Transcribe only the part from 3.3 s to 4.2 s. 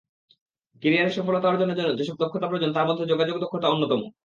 দক্ষতা অন্যতম।